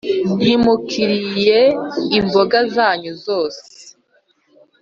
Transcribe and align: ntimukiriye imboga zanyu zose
ntimukiriye 0.41 1.59
imboga 2.19 2.59
zanyu 2.75 3.13
zose 3.25 3.61